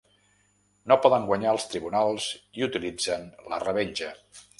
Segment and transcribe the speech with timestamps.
[0.91, 2.29] No poden guanyar als tribunals
[2.61, 4.09] i utilitzen la revenja.